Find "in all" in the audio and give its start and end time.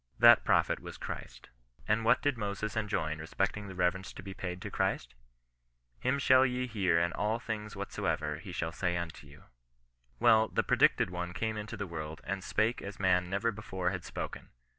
6.99-7.37